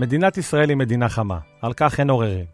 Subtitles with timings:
[0.00, 2.44] מדינת ישראל היא מדינה חמה, על כך אין עוררין.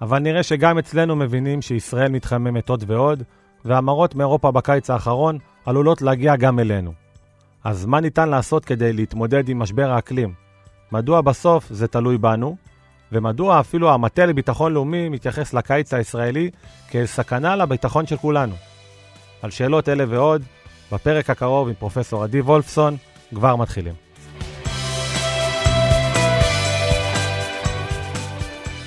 [0.00, 3.22] אבל נראה שגם אצלנו מבינים שישראל מתחממת עוד ועוד,
[3.64, 6.92] והמראות מאירופה בקיץ האחרון עלולות להגיע גם אלינו.
[7.64, 10.34] אז מה ניתן לעשות כדי להתמודד עם משבר האקלים?
[10.92, 12.56] מדוע בסוף זה תלוי בנו?
[13.12, 16.50] ומדוע אפילו המטה לביטחון לאומי מתייחס לקיץ הישראלי
[16.88, 18.54] כאל סכנה לביטחון של כולנו?
[19.42, 20.42] על שאלות אלה ועוד,
[20.92, 22.96] בפרק הקרוב עם פרופסור עדי וולפסון,
[23.34, 24.05] כבר מתחילים.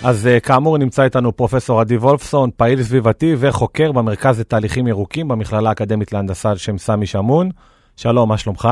[0.03, 5.69] אז אה, כאמור נמצא איתנו פרופסור עדי וולפסון, פעיל סביבתי וחוקר במרכז לתהליכים ירוקים במכללה
[5.69, 7.49] האקדמית להנדסה על שם סמי שמון.
[7.95, 8.69] שלום, מה שלומך?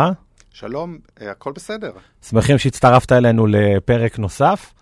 [0.54, 1.92] שלום, אה, הכל בסדר.
[2.30, 4.74] שמחים שהצטרפת אלינו לפרק נוסף.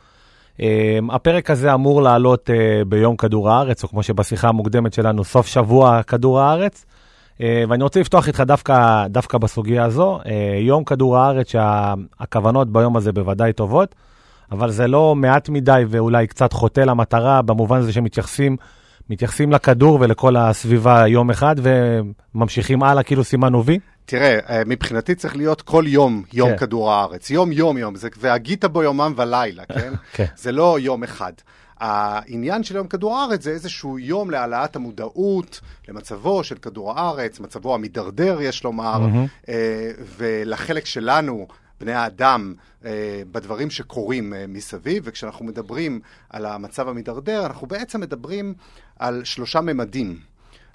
[0.62, 2.50] אה, הפרק הזה אמור לעלות
[2.88, 6.86] ביום כדור הארץ, או כמו שבשיחה המוקדמת שלנו, סוף שבוע כדור הארץ.
[7.40, 10.20] ואני רוצה לפתוח איתך דווקא, דווקא בסוגיה הזו.
[10.60, 13.96] יום כדור הארץ, שהכוונות ביום הזה בוודאי טובות.
[14.52, 18.58] אבל זה לא מעט מדי ואולי קצת חוטא למטרה, במובן הזה שמתייחסים
[19.10, 23.80] מתייחסים לכדור ולכל הסביבה יום אחד וממשיכים הלאה כאילו סימן וי?
[24.06, 26.58] תראה, אה, מבחינתי צריך להיות כל יום יום כן.
[26.58, 27.30] כדור הארץ.
[27.30, 27.96] יום, יום, יום.
[27.96, 29.94] זה, והגית בו יומם ולילה, כן?
[30.14, 30.26] כן.
[30.36, 31.34] זה לא יום אחד.
[31.80, 37.76] העניין של יום כדור הארץ זה איזשהו יום להעלאת המודעות למצבו של כדור הארץ, מצבו
[37.76, 39.52] המידרדר, יש לומר, mm-hmm.
[40.18, 41.48] ולחלק שלנו
[41.80, 42.54] בני האדם
[42.86, 48.54] אה, בדברים שקורים אה, מסביב, וכשאנחנו מדברים על המצב המידרדר, אנחנו בעצם מדברים
[49.00, 50.20] על שלושה ממדים.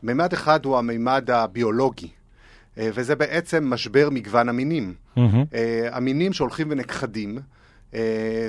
[0.02, 2.08] ממד אחד הוא הממד הביולוגי,
[2.78, 4.94] אה, וזה בעצם משבר מגוון המינים.
[5.16, 5.20] Mm-hmm.
[5.54, 7.38] אה, המינים שהולכים ונכחדים,
[7.94, 8.00] אה,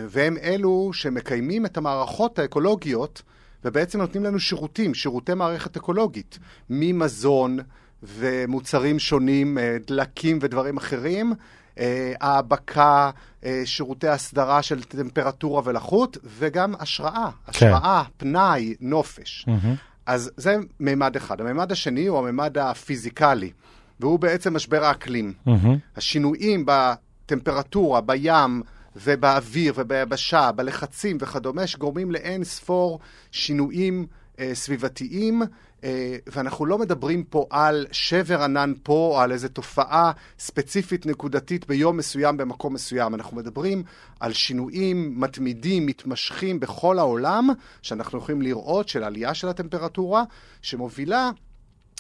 [0.09, 3.21] והם אלו שמקיימים את המערכות האקולוגיות,
[3.65, 7.59] ובעצם נותנים לנו שירותים, שירותי מערכת אקולוגית, ממזון
[8.03, 11.33] ומוצרים שונים, דלקים ודברים אחרים.
[11.81, 13.11] אה, האבקה,
[13.45, 17.51] אה, שירותי הסדרה של טמפרטורה ולחות, וגם השראה, כן.
[17.51, 19.45] השראה, פנאי, נופש.
[19.47, 19.67] Mm-hmm.
[20.05, 21.41] אז זה מימד אחד.
[21.41, 23.51] הממד השני הוא הממד הפיזיקלי,
[23.99, 25.33] והוא בעצם משבר האקלים.
[25.47, 25.97] Mm-hmm.
[25.97, 28.61] השינויים בטמפרטורה, בים,
[28.95, 32.99] ובאוויר וביבשה, בלחצים וכדומה, שגורמים לאין ספור
[33.31, 34.07] שינויים
[34.53, 35.41] סביבתיים
[35.83, 41.67] אה, ואנחנו לא מדברים פה על שבר ענן פה, או על איזו תופעה ספציפית נקודתית
[41.67, 43.15] ביום מסוים במקום מסוים.
[43.15, 43.83] אנחנו מדברים
[44.19, 47.49] על שינויים מתמידים, מתמשכים בכל העולם,
[47.81, 50.23] שאנחנו יכולים לראות של עלייה של הטמפרטורה,
[50.61, 51.31] שמובילה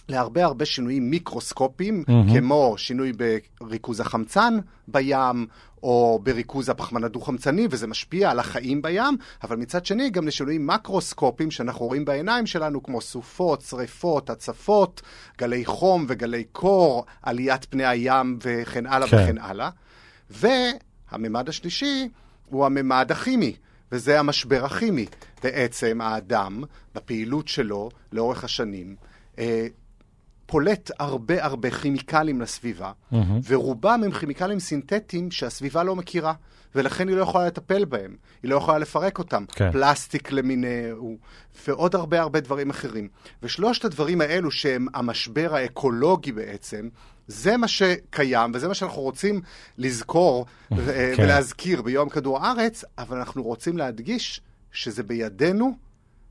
[0.09, 2.39] להרבה הרבה שינויים מיקרוסקופיים, mm-hmm.
[2.39, 3.11] כמו שינוי
[3.61, 4.57] בריכוז החמצן
[4.87, 5.47] בים,
[5.83, 11.51] או בריכוז הפחמן הדו-חמצני, וזה משפיע על החיים בים, אבל מצד שני גם לשינויים מקרוסקופיים
[11.51, 15.01] שאנחנו רואים בעיניים שלנו, כמו סופות, שריפות, הצפות,
[15.37, 19.17] גלי חום וגלי קור, עליית פני הים וכן הלאה כן.
[19.17, 19.69] וכן הלאה.
[20.29, 22.09] והממד השלישי
[22.49, 23.55] הוא הממד הכימי.
[23.91, 25.05] וזה המשבר הכימי.
[25.43, 26.63] בעצם האדם,
[26.95, 28.95] בפעילות שלו לאורך השנים,
[29.39, 29.67] אה,
[30.51, 33.15] פולט הרבה הרבה כימיקלים לסביבה, mm-hmm.
[33.47, 36.33] ורובם הם כימיקלים סינתטיים שהסביבה לא מכירה,
[36.75, 39.45] ולכן היא לא יכולה לטפל בהם, היא לא יכולה לפרק אותם.
[39.47, 39.71] כן.
[39.71, 41.17] פלסטיק למיניהו,
[41.67, 43.07] ועוד הרבה הרבה דברים אחרים.
[43.43, 46.89] ושלושת הדברים האלו שהם המשבר האקולוגי בעצם,
[47.27, 49.41] זה מה שקיים, וזה מה שאנחנו רוצים
[49.77, 50.75] לזכור כן.
[51.17, 54.41] ולהזכיר ביום כדור הארץ, אבל אנחנו רוצים להדגיש
[54.71, 55.77] שזה בידינו,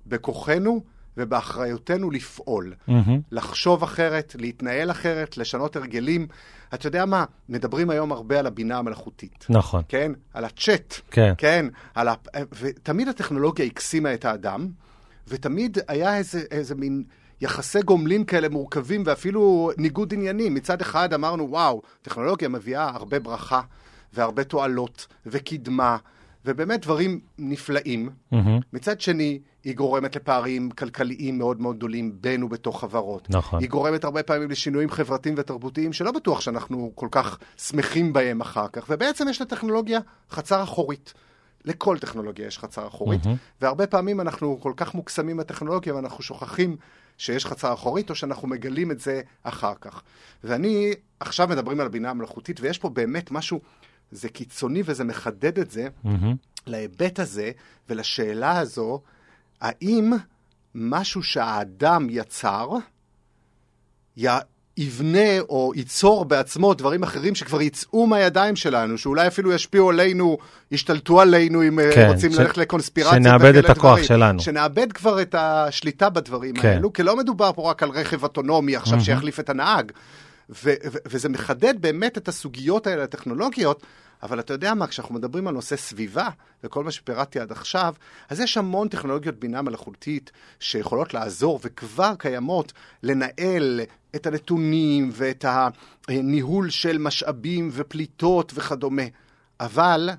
[0.06, 0.82] בכוחנו,
[1.20, 2.74] ובאחריותנו לפעול.
[2.88, 2.92] Mm-hmm.
[3.32, 6.26] לחשוב אחרת, להתנהל אחרת, לשנות הרגלים.
[6.74, 7.24] אתה יודע מה?
[7.48, 9.46] מדברים היום הרבה על הבינה המלאכותית.
[9.48, 9.82] נכון.
[9.88, 10.12] כן?
[10.34, 10.94] על הצ'אט.
[11.10, 11.32] כן.
[11.38, 11.66] כן?
[11.94, 12.14] על ה...
[12.60, 14.68] ותמיד הטכנולוגיה הקסימה את האדם,
[15.28, 17.04] ותמיד היה איזה, איזה מין...
[17.40, 20.54] יחסי גומלין כאלה מורכבים ואפילו ניגוד עניינים.
[20.54, 23.60] מצד אחד אמרנו, וואו, טכנולוגיה מביאה הרבה ברכה
[24.12, 25.96] והרבה תועלות וקדמה
[26.44, 28.08] ובאמת דברים נפלאים.
[28.34, 28.36] Mm-hmm.
[28.72, 33.30] מצד שני, היא גורמת לפערים כלכליים מאוד מאוד גדולים בין ובתוך חברות.
[33.30, 33.60] נכון.
[33.60, 38.68] היא גורמת הרבה פעמים לשינויים חברתיים ותרבותיים שלא בטוח שאנחנו כל כך שמחים בהם אחר
[38.68, 38.86] כך.
[38.88, 40.00] ובעצם יש לטכנולוגיה
[40.30, 41.14] חצר אחורית.
[41.64, 43.60] לכל טכנולוגיה יש חצר אחורית, mm-hmm.
[43.60, 46.76] והרבה פעמים אנחנו כל כך מוקסמים בטכנולוגיה ואנחנו שוכחים
[47.18, 50.02] שיש חצר אחורית, או שאנחנו מגלים את זה אחר כך.
[50.44, 53.60] ואני, עכשיו מדברים על הבינה המלאכותית, ויש פה באמת משהו
[54.10, 56.08] זה קיצוני וזה מחדד את זה mm-hmm.
[56.66, 57.50] להיבט הזה
[57.88, 59.00] ולשאלה הזו,
[59.60, 60.12] האם
[60.74, 62.68] משהו שהאדם יצר,
[64.16, 64.26] י...
[64.76, 70.38] יבנה או ייצור בעצמו דברים אחרים שכבר יצאו מהידיים שלנו, שאולי אפילו ישפיעו עלינו,
[70.70, 72.38] ישתלטו עלינו אם אה, כן, רוצים ש...
[72.38, 73.18] ללכת לקונספירציה.
[73.18, 74.40] שנאבד את הכוח דברים, שלנו.
[74.40, 76.68] שנאבד כבר את השליטה בדברים כן.
[76.68, 79.02] האלו, כי לא מדובר פה רק על רכב אוטונומי עכשיו mm-hmm.
[79.02, 79.92] שיחליף את הנהג.
[80.50, 83.82] ו- ו- וזה מחדד באמת את הסוגיות האלה הטכנולוגיות,
[84.22, 86.28] אבל אתה יודע מה, כשאנחנו מדברים על נושא סביבה,
[86.64, 87.94] וכל מה שפירטתי עד עכשיו,
[88.28, 90.30] אז יש המון טכנולוגיות בינה מלאכותית
[90.60, 93.80] שיכולות לעזור וכבר קיימות לנהל
[94.14, 95.44] את הנתונים ואת
[96.08, 99.02] הניהול של משאבים ופליטות וכדומה.
[99.60, 100.10] אבל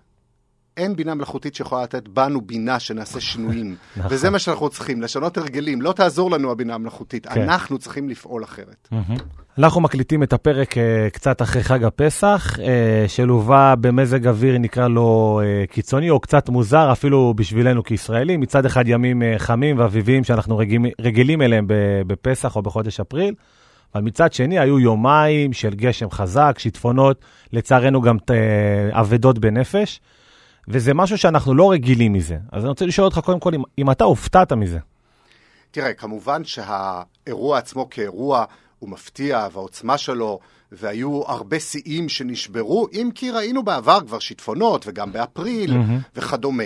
[0.78, 3.76] אין בינה מלאכותית שיכולה לתת בנו בינה שנעשה שינויים.
[3.98, 4.12] נכון.
[4.14, 5.82] וזה מה שאנחנו צריכים, לשנות הרגלים.
[5.82, 7.42] לא תעזור לנו הבינה המלאכותית, כן.
[7.42, 8.88] אנחנו צריכים לפעול אחרת.
[9.58, 10.78] אנחנו מקליטים את הפרק uh,
[11.14, 12.62] קצת אחרי חג הפסח, uh,
[13.08, 18.40] שלווה במזג אוויר, נקרא לו uh, קיצוני, או קצת מוזר, אפילו בשבילנו כישראלים.
[18.40, 21.66] מצד אחד ימים uh, חמים ואביביים שאנחנו רגילים, רגילים אליהם
[22.08, 23.34] בפסח או בחודש אפריל.
[23.96, 28.18] אבל מצד שני, היו יומיים של גשם חזק, שיטפונות, לצערנו גם
[28.92, 30.00] אבדות בנפש.
[30.68, 32.38] וזה משהו שאנחנו לא רגילים מזה.
[32.52, 34.80] אז אני רוצה לשאול אותך קודם כל, אם, אם אתה הופתעת מזה.
[35.72, 38.46] תראה, כמובן שהאירוע עצמו כאירוע
[38.80, 40.40] הוא מפתיע, והעוצמה שלו,
[40.72, 46.16] והיו הרבה שיאים שנשברו, אם כי ראינו בעבר כבר שיטפונות, וגם באפריל mm-hmm.
[46.16, 46.64] וכדומה.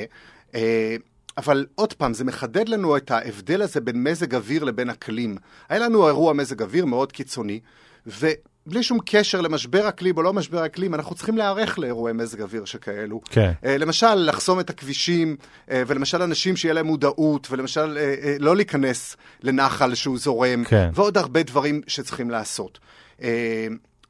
[0.55, 0.95] אה,
[1.37, 5.37] אבל עוד פעם, זה מחדד לנו את ההבדל הזה בין מזג אוויר לבין אקלים.
[5.69, 7.59] היה לנו אירוע מזג אוויר מאוד קיצוני,
[8.07, 8.27] ו...
[8.67, 12.65] בלי שום קשר למשבר אקלים או לא משבר אקלים, אנחנו צריכים להיערך לאירועי מזג אוויר
[12.65, 13.21] שכאלו.
[13.29, 13.51] כן.
[13.63, 18.55] Uh, למשל, לחסום את הכבישים, uh, ולמשל אנשים שיהיה להם מודעות, ולמשל uh, uh, לא
[18.55, 20.89] להיכנס לנחל שהוא זורם, כן.
[20.93, 22.79] ועוד הרבה דברים שצריכים לעשות.
[23.19, 23.23] Uh,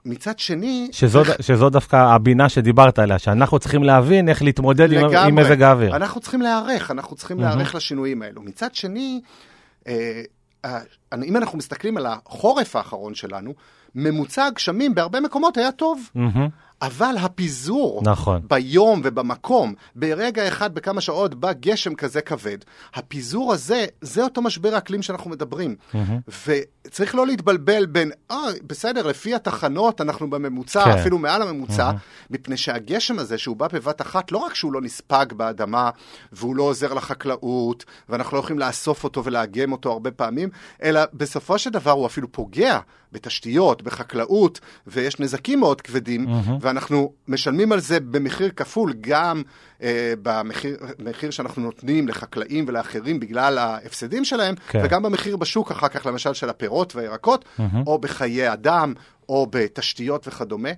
[0.05, 0.89] מצד שני...
[0.91, 1.31] שזו, איך...
[1.41, 5.95] שזו דווקא הבינה שדיברת עליה, שאנחנו צריכים להבין איך להתמודד לגמרי, עם, מזג האוויר.
[5.95, 7.41] אנחנו צריכים להיערך, אנחנו צריכים mm-hmm.
[7.41, 8.41] להיערך לשינויים האלו.
[8.41, 9.21] מצד שני,
[9.87, 10.21] אה,
[11.23, 13.53] אם אנחנו מסתכלים על החורף האחרון שלנו,
[13.95, 16.09] ממוצע הגשמים בהרבה מקומות היה טוב.
[16.15, 16.39] Mm-hmm.
[16.81, 18.41] אבל הפיזור נכון.
[18.47, 22.57] ביום ובמקום, ברגע אחד, בכמה שעות, בא גשם כזה כבד,
[22.93, 25.75] הפיזור הזה, זה אותו משבר האקלים שאנחנו מדברים.
[25.93, 26.31] Mm-hmm.
[26.87, 28.37] וצריך לא להתבלבל בין, אה,
[28.67, 30.91] בסדר, לפי התחנות אנחנו בממוצע, כן.
[30.91, 32.27] אפילו מעל הממוצע, mm-hmm.
[32.29, 35.89] מפני שהגשם הזה, שהוא בא בבת אחת, לא רק שהוא לא נספג באדמה,
[36.31, 40.49] והוא לא עוזר לחקלאות, ואנחנו לא יכולים לאסוף אותו ולאגם אותו הרבה פעמים,
[40.83, 42.79] אלא בסופו של דבר הוא אפילו פוגע
[43.11, 46.51] בתשתיות, בחקלאות, ויש נזקים מאוד כבדים, mm-hmm.
[46.65, 49.41] ואנחנו משלמים על זה במחיר כפול, גם
[49.81, 50.13] אה,
[50.97, 54.81] במחיר שאנחנו נותנים לחקלאים ולאחרים בגלל ההפסדים שלהם, כן.
[54.85, 57.61] וגם במחיר בשוק אחר כך, למשל, של הפירות והירקות, mm-hmm.
[57.87, 58.93] או בחיי אדם,
[59.29, 60.69] או בתשתיות וכדומה.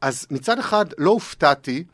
[0.00, 1.84] אז מצד אחד לא הופתעתי,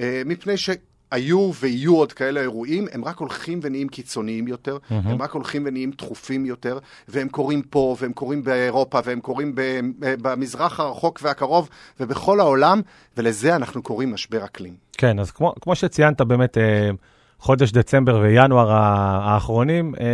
[0.00, 0.70] אה, מפני ש...
[1.10, 4.94] היו ויהיו עוד כאלה אירועים, הם רק הולכים ונהיים קיצוניים יותר, mm-hmm.
[4.94, 9.52] הם רק הולכים ונהיים דחופים יותר, והם קורים פה, והם קורים באירופה, והם קורים
[9.98, 11.68] במזרח הרחוק והקרוב,
[12.00, 12.80] ובכל העולם,
[13.16, 14.74] ולזה אנחנו קוראים משבר אקלים.
[14.92, 16.90] כן, אז כמו, כמו שציינת באמת, אה,
[17.38, 20.06] חודש דצמבר וינואר האחרונים, אה,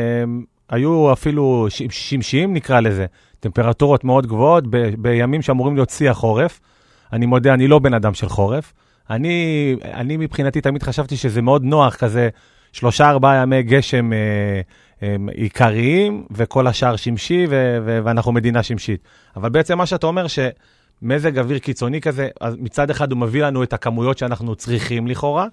[0.70, 3.06] היו אפילו שמשיים נקרא לזה,
[3.40, 6.60] טמפרטורות מאוד גבוהות, ב, בימים שאמורים להיות שיא החורף.
[7.12, 8.72] אני מודה, אני לא בן אדם של חורף.
[9.10, 12.28] אני, אני מבחינתי תמיד חשבתי שזה מאוד נוח, כזה
[12.72, 14.18] שלושה, ארבעה ימי גשם אה,
[15.02, 19.00] אה, עיקריים, וכל השאר שמשי, ו, ו, ואנחנו מדינה שמשית.
[19.36, 23.62] אבל בעצם מה שאתה אומר, שמזג אוויר קיצוני כזה, אז מצד אחד הוא מביא לנו
[23.62, 25.46] את הכמויות שאנחנו צריכים לכאורה,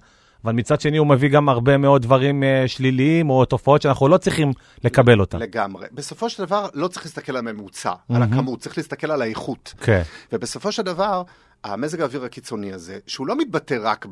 [0.44, 4.16] אבל מצד שני הוא מביא גם הרבה מאוד דברים uh, שליליים או תופעות שאנחנו לא
[4.16, 4.52] צריכים
[4.84, 5.38] לקבל אותן.
[5.38, 5.86] לגמרי.
[5.92, 8.16] בסופו של דבר לא צריך להסתכל על הממוצע, mm-hmm.
[8.16, 9.74] על הכמות, צריך להסתכל על האיכות.
[9.80, 10.02] כן.
[10.32, 11.22] ובסופו של דבר,
[11.64, 14.06] המזג האוויר הקיצוני הזה, שהוא לא מתבטא רק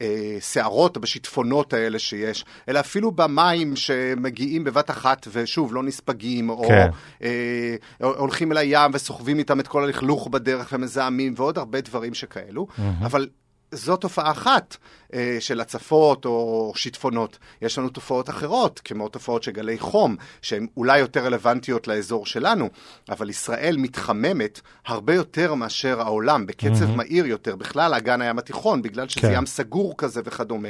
[0.00, 6.64] בסערות או בשיטפונות האלה שיש, אלא אפילו במים שמגיעים בבת אחת ושוב לא נספגים, או
[6.68, 6.88] כן.
[7.22, 12.66] אה, הולכים אל הים וסוחבים איתם את כל הלכלוך בדרך ומזהמים ועוד הרבה דברים שכאלו,
[12.70, 13.04] mm-hmm.
[13.04, 13.28] אבל
[13.72, 14.76] זו תופעה אחת
[15.14, 17.38] אה, של הצפות או שיטפונות.
[17.62, 22.68] יש לנו תופעות אחרות, כמו תופעות של גלי חום, שהן אולי יותר רלוונטיות לאזור שלנו,
[23.08, 26.96] אבל ישראל מתחממת הרבה יותר מאשר העולם, בקצב mm-hmm.
[26.96, 29.34] מהיר יותר, בכלל אגן הים התיכון, בגלל שזה כן.
[29.34, 30.68] ים סגור כזה וכדומה.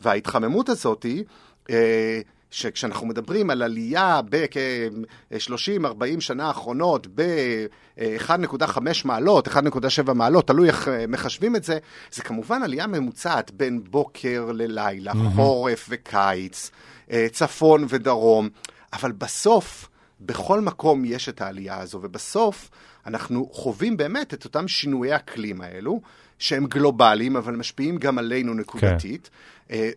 [0.00, 1.24] וההתחממות הזאת היא...
[1.70, 2.20] אה,
[2.50, 11.56] שכשאנחנו מדברים על עלייה ב-30-40 שנה האחרונות ב-1.5 מעלות, 1.7 מעלות, תלוי איך אה, מחשבים
[11.56, 11.78] את זה,
[12.12, 15.34] זה כמובן עלייה ממוצעת בין בוקר ללילה, mm-hmm.
[15.34, 16.70] חורף וקיץ,
[17.10, 18.48] אה, צפון ודרום,
[18.92, 19.88] אבל בסוף,
[20.20, 22.70] בכל מקום יש את העלייה הזו, ובסוף
[23.06, 26.00] אנחנו חווים באמת את אותם שינויי אקלים האלו,
[26.38, 29.30] שהם גלובליים, אבל משפיעים גם עלינו נקודתית.
[29.32, 29.38] כן.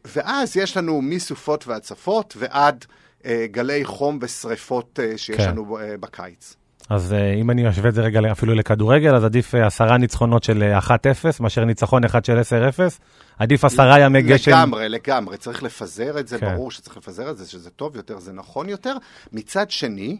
[0.06, 2.86] ואז יש לנו מסופות והצפות ועד
[3.26, 5.50] אה, גלי חום ושריפות אה, שיש כן.
[5.50, 6.56] לנו בקיץ.
[6.90, 10.90] אז אם אני משווה את זה רגע אפילו לכדורגל, אז עדיף עשרה ניצחונות של 1-0
[11.40, 12.80] מאשר ניצחון אחד של 10-0.
[13.40, 14.52] עדיף עשרה ימי גשם.
[14.52, 15.38] לגמרי, לגמרי.
[15.38, 16.56] צריך לפזר את זה, כן.
[16.56, 18.96] ברור שצריך לפזר את זה, שזה טוב יותר, זה נכון יותר.
[19.32, 20.18] מצד שני,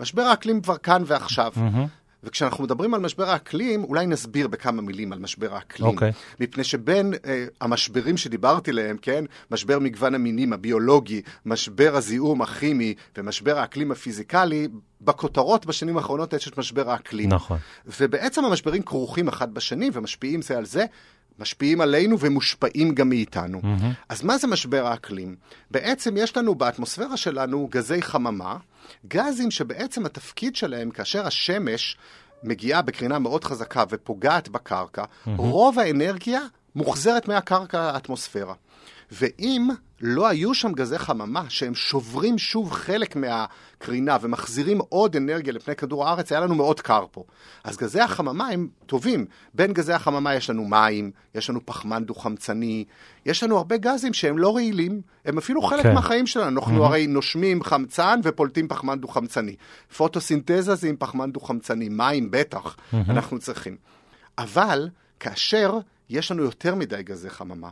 [0.00, 1.52] משבר האקלים כבר כאן ועכשיו.
[1.56, 2.07] Mm-hmm.
[2.22, 5.90] וכשאנחנו מדברים על משבר האקלים, אולי נסביר בכמה מילים על משבר האקלים.
[5.90, 6.12] אוקיי.
[6.40, 13.58] מפני שבין אה, המשברים שדיברתי עליהם, כן, משבר מגוון המינים הביולוגי, משבר הזיהום הכימי ומשבר
[13.58, 14.68] האקלים הפיזיקלי,
[15.00, 17.28] בכותרות בשנים האחרונות יש את משבר האקלים.
[17.28, 17.58] נכון.
[18.00, 20.84] ובעצם המשברים כרוכים אחד בשני ומשפיעים זה על זה.
[21.38, 23.60] משפיעים עלינו ומושפעים גם מאיתנו.
[23.60, 23.84] Mm-hmm.
[24.08, 25.36] אז מה זה משבר האקלים?
[25.70, 28.56] בעצם יש לנו באטמוספירה שלנו גזי חממה,
[29.08, 31.96] גזים שבעצם התפקיד שלהם כאשר השמש
[32.42, 35.30] מגיעה בקרינה מאוד חזקה ופוגעת בקרקע, mm-hmm.
[35.36, 36.40] רוב האנרגיה
[36.74, 38.54] מוחזרת מהקרקע לאטמוספירה.
[39.12, 39.68] ואם
[40.00, 46.08] לא היו שם גזי חממה, שהם שוברים שוב חלק מהקרינה ומחזירים עוד אנרגיה לפני כדור
[46.08, 47.24] הארץ, היה לנו מאוד קר פה.
[47.64, 49.26] אז גזי החממה הם טובים.
[49.54, 52.84] בין גזי החממה יש לנו מים, יש לנו פחמן דו-חמצני,
[53.26, 55.94] יש לנו הרבה גזים שהם לא רעילים, הם אפילו חלק כן.
[55.94, 56.60] מהחיים שלנו.
[56.60, 56.86] אנחנו mm-hmm.
[56.88, 59.56] הרי נושמים חמצן ופולטים פחמן דו-חמצני.
[59.96, 62.96] פוטוסינתזה זה עם פחמן דו-חמצני, מים בטח, mm-hmm.
[63.10, 63.76] אנחנו צריכים.
[64.38, 64.88] אבל
[65.20, 65.78] כאשר
[66.10, 67.70] יש לנו יותר מדי גזי חממה,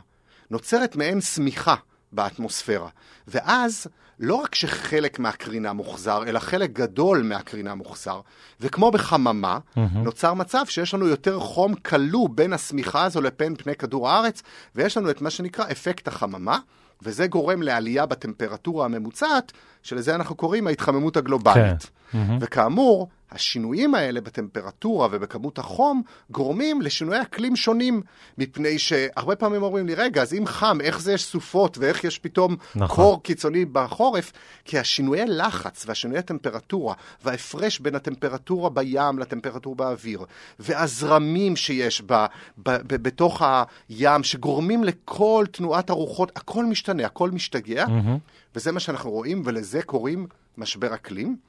[0.51, 1.75] נוצרת מעין שמיכה
[2.11, 2.89] באטמוספירה.
[3.27, 3.87] ואז
[4.19, 8.21] לא רק שחלק מהקרינה מוחזר, אלא חלק גדול מהקרינה מוחזר.
[8.61, 9.79] וכמו בחממה, mm-hmm.
[9.93, 14.41] נוצר מצב שיש לנו יותר חום כלוא בין השמיכה הזו לבין פני כדור הארץ,
[14.75, 16.59] ויש לנו את מה שנקרא אפקט החממה,
[17.01, 19.51] וזה גורם לעלייה בטמפרטורה הממוצעת,
[19.83, 21.83] שלזה אנחנו קוראים ההתחממות הגלובלית.
[21.83, 21.96] כן.
[22.13, 22.17] Mm-hmm.
[22.39, 28.01] וכאמור, השינויים האלה בטמפרטורה ובכמות החום גורמים לשינויי אקלים שונים,
[28.37, 32.19] מפני שהרבה פעמים אומרים לי, רגע, אז אם חם, איך זה יש סופות ואיך יש
[32.19, 32.95] פתאום נכון.
[32.95, 34.31] קור קיצוני בחורף?
[34.65, 40.25] כי השינויי לחץ והשינויי טמפרטורה וההפרש בין הטמפרטורה בים לטמפרטורה באוויר,
[40.59, 42.13] והזרמים שיש ב,
[42.57, 43.41] ב, ב, בתוך
[43.89, 48.55] הים, שגורמים לכל תנועת הרוחות, הכל משתנה, הכל משתגע, mm-hmm.
[48.55, 51.46] וזה מה שאנחנו רואים, ולזה קוראים משבר אקלים.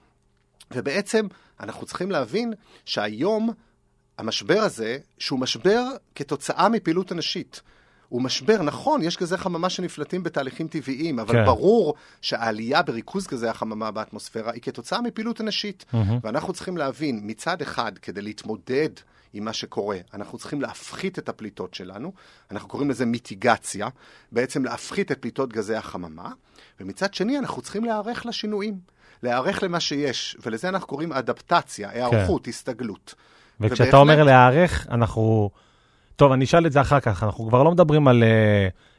[0.75, 1.26] ובעצם
[1.60, 2.52] אנחנו צריכים להבין
[2.84, 3.52] שהיום
[4.18, 5.84] המשבר הזה, שהוא משבר
[6.14, 7.62] כתוצאה מפעילות אנשית,
[8.08, 11.44] הוא משבר, נכון, יש גזי חממה שנפלטים בתהליכים טבעיים, אבל כן.
[11.44, 15.84] ברור שהעלייה בריכוז גזי החממה באטמוספירה היא כתוצאה מפעילות אנשית.
[15.92, 15.96] Mm-hmm.
[16.22, 18.88] ואנחנו צריכים להבין, מצד אחד, כדי להתמודד
[19.32, 22.12] עם מה שקורה, אנחנו צריכים להפחית את הפליטות שלנו,
[22.50, 23.88] אנחנו קוראים לזה מיטיגציה,
[24.32, 26.32] בעצם להפחית את פליטות גזי החממה,
[26.80, 28.78] ומצד שני, אנחנו צריכים להיערך לשינויים.
[29.22, 32.50] להיערך למה שיש, ולזה אנחנו קוראים אדפטציה, היערכות, כן.
[32.50, 33.14] הסתגלות.
[33.60, 33.94] וכשאתה ובהחלט...
[33.94, 35.50] אומר להיערך, אנחנו...
[36.16, 38.22] טוב, אני אשאל את זה אחר כך, אנחנו כבר לא מדברים על...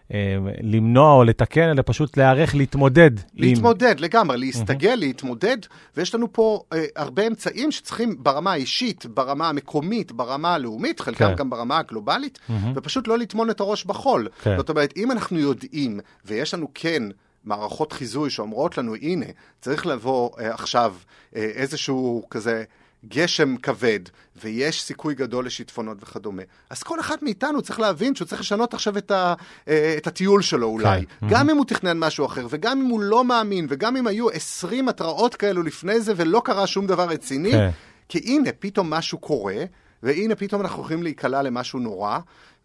[0.10, 0.14] uh,
[0.62, 3.12] למנוע או לתקן, אלא פשוט להיערך להתמודד.
[3.36, 4.04] להתמודד, עם...
[4.04, 5.00] לגמרי, להסתגל, mm-hmm.
[5.00, 5.58] להתמודד,
[5.98, 11.36] ויש לנו פה uh, הרבה אמצעים שצריכים ברמה האישית, ברמה המקומית, ברמה הלאומית, חלקם כן.
[11.36, 12.54] גם ברמה הגלובלית, mm-hmm.
[12.76, 14.28] ופשוט לא לטמון את הראש בחול.
[14.42, 14.58] כן.
[14.58, 17.04] זאת אומרת, אם אנחנו יודעים, ויש לנו כן
[17.44, 19.26] מערכות חיזוי שאומרות לנו, הנה,
[19.62, 20.96] צריך לבוא אה, עכשיו
[21.36, 22.64] אה, איזשהו כזה
[23.08, 24.00] גשם כבד,
[24.42, 26.44] ויש סיכוי גדול לשיטפונות וכדומה.
[26.70, 29.34] אז כל אחד מאיתנו צריך להבין שהוא צריך לשנות עכשיו את, ה,
[29.68, 31.06] אה, את הטיול שלו אולי.
[31.20, 31.28] כן.
[31.30, 31.52] גם mm-hmm.
[31.52, 35.36] אם הוא תכנן משהו אחר, וגם אם הוא לא מאמין, וגם אם היו 20 התראות
[35.36, 37.70] כאלו לפני זה ולא קרה שום דבר רציני, כן.
[38.10, 39.64] כי הנה, פתאום משהו קורה,
[40.04, 42.20] והנה פתאום אנחנו יכולים להיקלע למשהו נורא,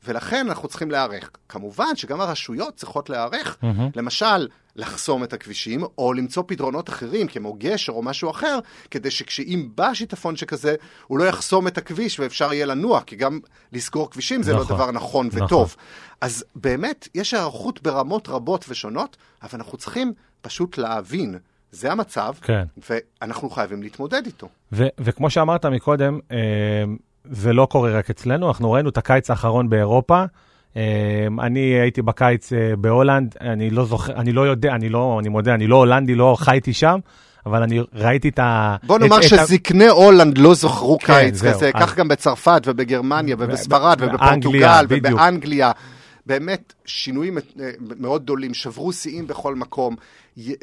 [0.06, 1.30] ולכן אנחנו צריכים להיערך.
[1.48, 3.56] כמובן שגם הרשויות צריכות להיערך.
[3.62, 3.90] Mm-hmm.
[3.96, 8.58] למשל, לחסום את הכבישים, או למצוא פתרונות אחרים, כמו גשר או משהו אחר,
[8.90, 10.74] כדי שכשאם בא שיטפון שכזה,
[11.06, 13.40] הוא לא יחסום את הכביש ואפשר יהיה לנוע, כי גם
[13.72, 15.46] לסגור כבישים זה לא נכון, לא דבר נכון וטוב.
[15.46, 15.84] נכון.
[16.20, 21.38] אז באמת, יש הערכות ברמות רבות ושונות, אבל אנחנו צריכים פשוט להבין.
[21.72, 22.64] זה המצב, כן.
[22.88, 24.48] ואנחנו חייבים להתמודד איתו.
[24.72, 26.36] ו- וכמו שאמרת מקודם, אה,
[27.24, 30.24] זה לא קורה רק אצלנו, אנחנו ראינו את הקיץ האחרון באירופה.
[30.76, 35.28] אמ, אני הייתי בקיץ אה, בהולנד, אני לא זוכר, אני לא יודע, אני לא, אני
[35.28, 36.98] מודה, אני לא הולנדי, לא חייתי שם.
[37.46, 38.76] אבל אני ראיתי את ה...
[38.82, 39.90] בוא נאמר את, שזקני את...
[39.90, 41.82] הולנד לא זכרו כן, קיץ זהו, כזה, אז...
[41.82, 45.70] כך גם בצרפת ובגרמניה ובספרד ובפורטוגל ובאנגליה.
[46.26, 49.96] באמת שינויים אה, מאוד גדולים, שברו שיאים בכל מקום,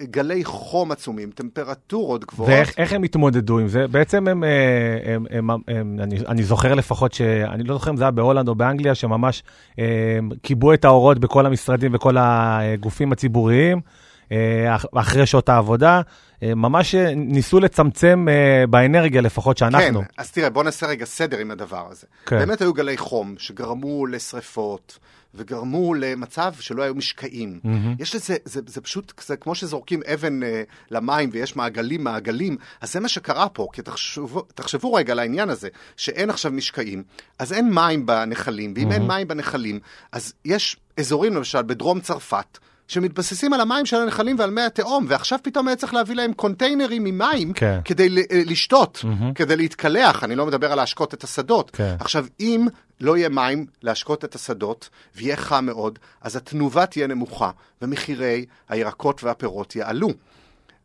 [0.01, 2.53] גלי חום עצומים, טמפרטורות גבוהות.
[2.77, 3.87] ואיך הם התמודדו עם זה?
[3.87, 4.49] בעצם הם, אה,
[5.05, 8.47] הם, הם, הם, הם אני, אני זוכר לפחות, שאני לא זוכר אם זה היה בהולנד
[8.47, 9.43] או באנגליה, שממש
[9.79, 9.85] אה,
[10.43, 13.81] כיבו את האורות בכל המשרדים וכל הגופים הציבוריים.
[14.95, 16.01] אחרי שעות העבודה,
[16.41, 18.25] ממש ניסו לצמצם
[18.69, 19.99] באנרגיה לפחות שאנחנו.
[19.99, 22.07] כן, אז תראה, בוא נעשה רגע סדר עם הדבר הזה.
[22.25, 22.39] כן.
[22.39, 24.99] באמת היו גלי חום שגרמו לשריפות.
[25.35, 27.59] וגרמו למצב שלא היו משקעים.
[27.63, 27.67] Mm-hmm.
[27.99, 32.93] יש לזה, זה, זה פשוט, זה כמו שזורקים אבן אה, למים ויש מעגלים מעגלים, אז
[32.93, 37.03] זה מה שקרה פה, כי תחשבו, תחשבו רגע על העניין הזה, שאין עכשיו משקעים,
[37.39, 38.93] אז אין מים בנחלים, ואם mm-hmm.
[38.93, 39.79] אין מים בנחלים,
[40.11, 42.57] אז יש אזורים למשל בדרום צרפת,
[42.87, 47.05] שמתבססים על המים של הנחלים ועל מי התהום, ועכשיו פתאום היה צריך להביא להם קונטיינרים
[47.05, 47.79] עם מים כן.
[47.85, 48.09] כדי
[48.45, 49.33] לשתות, mm-hmm.
[49.35, 51.71] כדי להתקלח, אני לא מדבר על להשקות את השדות.
[51.73, 51.95] כן.
[51.99, 52.67] עכשיו, אם
[53.01, 59.23] לא יהיה מים להשקות את השדות, ויהיה חם מאוד, אז התנובה תהיה נמוכה, ומחירי הירקות
[59.23, 60.09] והפירות יעלו.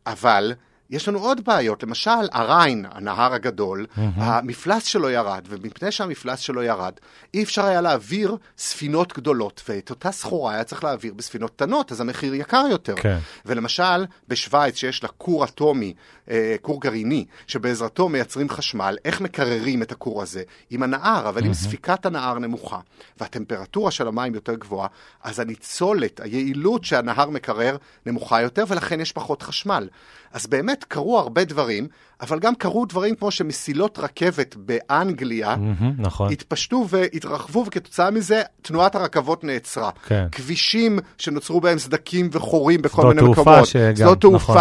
[0.07, 0.53] אבל
[0.89, 4.01] יש לנו עוד בעיות, למשל הריין, הנהר הגדול, mm-hmm.
[4.17, 6.93] המפלס שלו ירד, ומפני שהמפלס שלו ירד,
[7.33, 12.01] אי אפשר היה להעביר ספינות גדולות, ואת אותה סחורה היה צריך להעביר בספינות קטנות, אז
[12.01, 12.95] המחיר יקר יותר.
[12.95, 13.17] כן.
[13.45, 15.93] ולמשל, בשוויץ, שיש לה כור אטומי,
[16.29, 20.43] אה, כור גרעיני, שבעזרתו מייצרים חשמל, איך מקררים את הכור הזה?
[20.69, 21.45] עם הנהר, אבל mm-hmm.
[21.45, 22.79] אם ספיקת הנהר נמוכה,
[23.19, 24.87] והטמפרטורה של המים יותר גבוהה,
[25.23, 29.87] אז הניצולת, היעילות שהנהר מקרר, נמוכה יותר, ולכן יש פחות חשמל.
[30.31, 31.87] אז באמת קרו הרבה דברים,
[32.21, 36.31] אבל גם קרו דברים כמו שמסילות רכבת באנגליה mm-hmm, נכון.
[36.31, 39.89] התפשטו והתרחבו, וכתוצאה מזה תנועת הרכבות נעצרה.
[40.07, 40.27] כן.
[40.31, 43.65] כבישים שנוצרו בהם סדקים וחורים בכל מיני מקומות.
[43.65, 44.53] שגם, שדות תעופה.
[44.53, 44.57] נכון.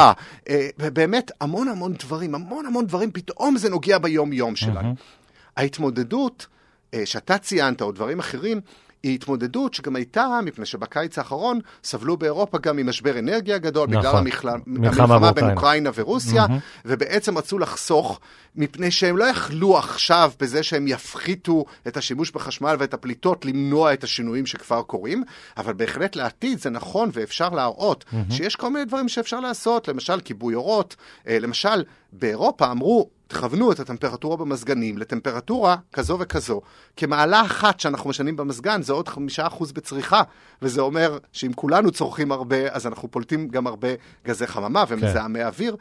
[0.49, 4.93] אה, ובאמת המון המון דברים, המון המון דברים, פתאום זה נוגע ביום-יום שלנו.
[4.93, 5.57] Mm-hmm.
[5.57, 6.47] ההתמודדות
[6.95, 8.61] אה, שאתה ציינת, או דברים אחרים,
[9.07, 14.01] היא התמודדות שגם הייתה, מפני שבקיץ האחרון סבלו באירופה גם ממשבר אנרגיה גדול, נכון.
[14.01, 14.49] בגלל המחל...
[14.67, 16.81] המלחמה בין אוקראינה ורוסיה, mm-hmm.
[16.85, 18.21] ובעצם רצו לחסוך,
[18.57, 24.05] מפני שהם לא יכלו עכשיו, בזה שהם יפחיתו את השימוש בחשמל ואת הפליטות, למנוע את
[24.05, 25.25] השינויים שכבר קורים,
[25.57, 28.35] אבל בהחלט לעתיד זה נכון ואפשר להראות mm-hmm.
[28.35, 30.97] שיש כל מיני דברים שאפשר לעשות, למשל כיבוי אורות,
[31.29, 36.61] אה, למשל באירופה אמרו, תכוונו את הטמפרטורה במזגנים לטמפרטורה כזו וכזו.
[36.97, 40.23] כמעלה אחת שאנחנו משנים במזגן זה עוד חמישה אחוז בצריכה,
[40.63, 43.89] וזה אומר שאם כולנו צורכים הרבה, אז אנחנו פולטים גם הרבה
[44.25, 45.47] גזי חממה ומזהמי כן.
[45.47, 45.77] אוויר.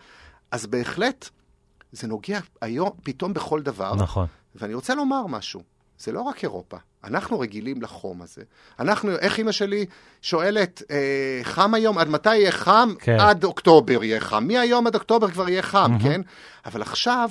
[0.51, 1.29] אז בהחלט,
[1.91, 3.95] זה נוגע היום פתאום בכל דבר.
[3.95, 4.27] נכון.
[4.55, 5.61] ואני רוצה לומר משהו,
[5.99, 6.77] זה לא רק אירופה.
[7.05, 8.41] אנחנו רגילים לחום הזה.
[8.79, 9.85] אנחנו, איך אימא שלי
[10.21, 12.89] שואלת, אה, חם היום, עד מתי יהיה חם?
[12.99, 13.17] כן.
[13.19, 14.47] עד אוקטובר יהיה חם.
[14.47, 16.03] מהיום עד אוקטובר כבר יהיה חם, mm-hmm.
[16.03, 16.21] כן?
[16.65, 17.29] אבל עכשיו...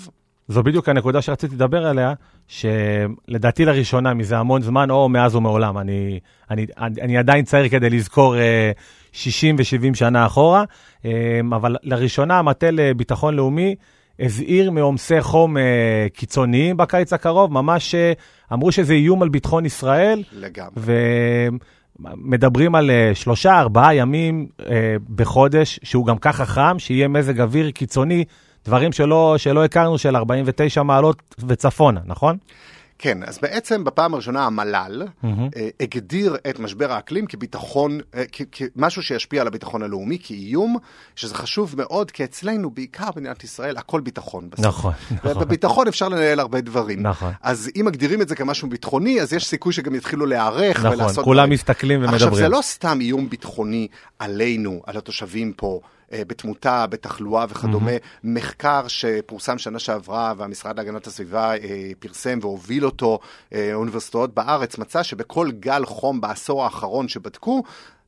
[0.49, 2.13] זו בדיוק הנקודה שרציתי לדבר עליה,
[2.49, 7.91] שלדעתי לראשונה מזה המון זמן, או מאז ומעולם, אני, אני, אני, אני עדיין צעיר כדי
[7.91, 8.73] לזכור אה,
[9.13, 10.65] 60 ו-70 שנה אחורה,
[11.05, 13.75] אה, אבל לראשונה המטה לביטחון לאומי
[14.21, 18.13] הזהיר מעומסי חום אה, קיצוניים בקיץ הקרוב, ממש אה,
[18.53, 20.23] אמרו שזה איום על ביטחון ישראל.
[20.33, 20.83] לגמרי.
[21.99, 27.71] ומדברים על אה, שלושה, ארבעה ימים אה, בחודש, שהוא גם ככה חם, שיהיה מזג אוויר
[27.71, 28.25] קיצוני,
[28.65, 32.37] דברים שלא, שלא הכרנו, של 49 מעלות וצפונה, נכון?
[32.99, 35.27] כן, אז בעצם בפעם הראשונה המל"ל mm-hmm.
[35.57, 40.77] אה, הגדיר את משבר האקלים כביטחון, אה, כמשהו שישפיע על הביטחון הלאומי, כאיום,
[41.17, 44.67] שזה חשוב מאוד, כי אצלנו, בעיקר במדינת ישראל, הכל ביטחון בסוף.
[44.67, 45.43] נכון, נכון.
[45.43, 47.03] ובביטחון אפשר לנהל הרבה דברים.
[47.03, 47.33] נכון.
[47.43, 51.13] אז אם מגדירים את זה כמשהו ביטחוני, אז יש סיכוי שגם יתחילו להיערך נכון, ולעשות...
[51.13, 51.53] נכון, כולם דברים.
[51.53, 52.15] מסתכלים ומדברים.
[52.15, 55.81] עכשיו, זה לא סתם איום ביטחוני עלינו, על התושבים פה.
[56.13, 57.91] אה, בתמותה, בתחלואה וכדומה.
[57.97, 58.19] Mm-hmm.
[58.25, 63.19] מחקר שפורסם שנה שעברה והמשרד להגנת הסביבה אה, פרסם והוביל אותו,
[63.53, 67.63] אה, אוניברסיטאות בארץ, מצא שבכל גל חום בעשור האחרון שבדקו,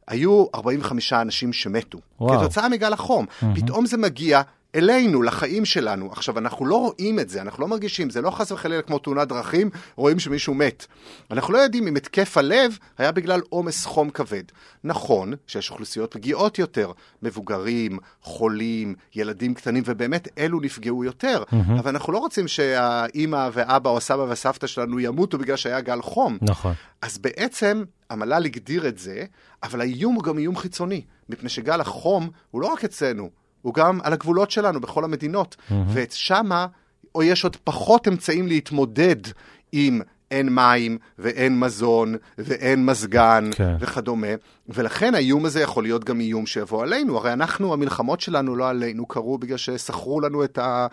[0.09, 1.98] היו 45 אנשים שמתו.
[2.20, 2.40] וואו.
[2.40, 3.26] כתוצאה מגל החום.
[3.26, 3.46] Mm-hmm.
[3.54, 4.42] פתאום זה מגיע
[4.76, 6.12] אלינו, לחיים שלנו.
[6.12, 9.28] עכשיו, אנחנו לא רואים את זה, אנחנו לא מרגישים, זה לא חס וחלילה כמו תאונת
[9.28, 10.86] דרכים, רואים שמישהו מת.
[11.30, 14.42] אנחנו לא יודעים אם התקף הלב היה בגלל עומס חום כבד.
[14.84, 21.42] נכון שיש אוכלוסיות פגיעות יותר, מבוגרים, חולים, ילדים קטנים, ובאמת אלו נפגעו יותר.
[21.42, 21.80] Mm-hmm.
[21.80, 26.38] אבל אנחנו לא רוצים שהאימא ואבא או הסבא והסבתא שלנו ימותו בגלל שהיה גל חום.
[26.42, 26.72] נכון.
[27.02, 29.24] אז בעצם המל"ל הגדיר את זה,
[29.62, 33.30] אבל האיום הוא גם איום חיצוני, מפני שגל החום הוא לא רק אצלנו,
[33.66, 35.57] הוא גם על הגבולות שלנו בכל המדינות.
[35.59, 35.74] Mm-hmm.
[35.92, 36.66] ושמה,
[37.14, 39.16] או יש עוד פחות אמצעים להתמודד
[39.72, 40.00] עם
[40.31, 43.76] אין מים ואין מזון ואין מזגן כן.
[43.81, 44.26] וכדומה,
[44.68, 47.16] ולכן האיום הזה יכול להיות גם איום שיבוא עלינו.
[47.16, 50.87] הרי אנחנו, המלחמות שלנו לא עלינו קרו בגלל ששכרו לנו את, ה,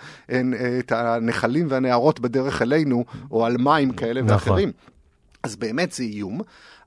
[0.80, 4.34] את הנחלים והנהרות בדרך אלינו, או על מים כאלה נכון.
[4.34, 4.72] ואחרים.
[5.44, 6.42] אז באמת זה איום,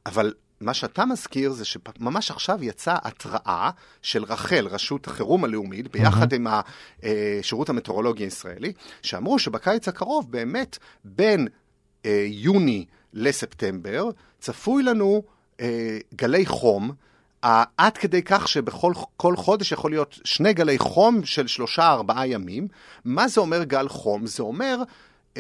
[0.07, 3.71] אבל מה שאתה מזכיר זה שממש עכשיו יצאה התראה
[4.03, 6.37] של רח"ל, רשות החירום הלאומית, ביחד mm-hmm.
[6.37, 6.47] עם
[7.03, 11.49] השירות המטאורולוגי הישראלי, שאמרו שבקיץ הקרוב באמת בין
[12.07, 15.23] אה, יוני לספטמבר צפוי לנו
[15.61, 16.93] אה, גלי חום.
[17.77, 22.69] עד כדי כך שבכל חודש יכול להיות שני גלי חום של שלושה-ארבעה ימים.
[23.05, 24.27] מה זה אומר גל חום?
[24.27, 24.77] זה אומר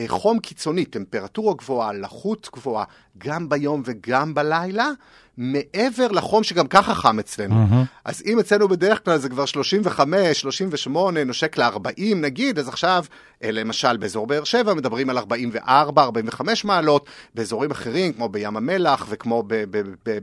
[0.06, 2.84] חום קיצוני, טמפרטורה גבוהה, לחות גבוהה,
[3.18, 4.90] גם ביום וגם בלילה,
[5.36, 7.54] מעבר לחום שגם ככה חם אצלנו.
[7.54, 7.86] Mm-hmm.
[8.04, 13.04] אז אם אצלנו בדרך כלל זה כבר 35, 38, נושק ל-40 נגיד, אז עכשיו,
[13.44, 19.06] אה, למשל באזור באר שבע מדברים על 44, 45 מעלות, באזורים אחרים, כמו בים המלח
[19.08, 19.42] וכמו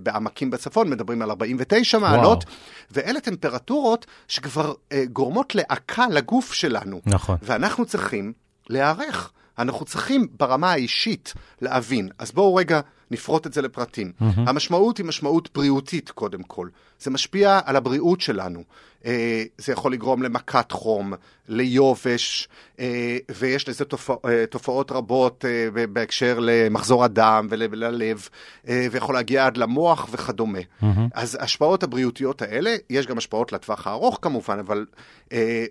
[0.04, 2.56] בעמקים בצפון, מדברים על 49 מעלות, וואו.
[2.92, 7.02] ואלה טמפרטורות שכבר אה, גורמות להקה לגוף שלנו.
[7.06, 7.38] נכון.
[7.42, 8.34] ואנחנו צריכים
[8.70, 9.32] להיערך.
[9.60, 12.10] אנחנו צריכים ברמה האישית להבין.
[12.18, 12.82] אז בואו רגע
[13.14, 14.12] נפרוט את זה לפרטים.
[14.20, 14.26] Mm-hmm.
[14.38, 16.68] המשמעות היא משמעות בריאותית קודם כל.
[17.00, 18.64] זה משפיע על הבריאות שלנו.
[19.06, 21.14] אה, זה יכול לגרום למכת חום,
[21.48, 22.48] ליובש,
[22.80, 25.46] אה, ויש לזה תופע, אה, תופעות רבות
[25.94, 28.30] בהקשר למחזור הדם וללב,
[28.66, 30.60] ויכול להגיע עד למוח וכדומה.
[30.60, 30.86] Mm-hmm.
[31.14, 34.86] אז ההשפעות הבריאותיות האלה, יש גם השפעות לטווח הארוך כמובן, אבל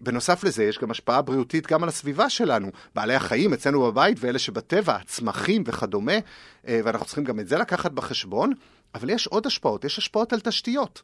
[0.00, 2.70] בנוסף לזה יש גם השפעה בריאותית גם על הסביבה שלנו.
[2.94, 6.12] בעלי החיים אצלנו בבית ואלה שבטבע, הצמחים וכדומה,
[6.64, 8.52] ואנחנו צריכים גם את זה לקחת בחשבון.
[8.94, 11.02] אבל יש עוד השפעות, יש השפעות על תשתיות.